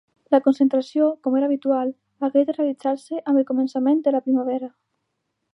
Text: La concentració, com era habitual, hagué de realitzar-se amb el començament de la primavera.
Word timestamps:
La 0.35 0.37
concentració, 0.45 1.09
com 1.27 1.35
era 1.41 1.47
habitual, 1.51 1.93
hagué 2.29 2.45
de 2.47 2.57
realitzar-se 2.57 3.21
amb 3.23 3.43
el 3.43 3.49
començament 3.53 4.05
de 4.09 4.15
la 4.19 4.27
primavera. 4.29 4.75